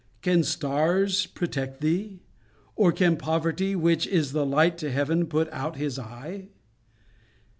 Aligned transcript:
Can 0.23 0.41
stars 0.43 1.27
protect 1.27 1.79
thee? 1.81 2.21
Or 2.75 2.91
can 2.91 3.17
poverty, 3.17 3.75
Which 3.75 4.07
is 4.07 4.31
the 4.31 4.47
light 4.47 4.75
to 4.79 4.89
heaven, 4.91 5.27
put 5.27 5.47
out 5.51 5.75
His 5.75 5.99
eye! 5.99 6.47